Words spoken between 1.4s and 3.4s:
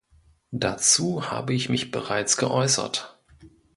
ich mich bereits geäußert.